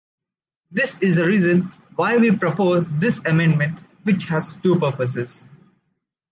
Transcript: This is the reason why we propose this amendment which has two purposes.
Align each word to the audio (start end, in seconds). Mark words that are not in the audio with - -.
This 0.71 0.97
is 0.97 1.17
the 1.17 1.25
reason 1.27 1.71
why 1.95 2.17
we 2.17 2.35
propose 2.35 2.87
this 2.97 3.19
amendment 3.23 3.77
which 4.03 4.23
has 4.23 4.55
two 4.63 4.79
purposes. 4.79 5.45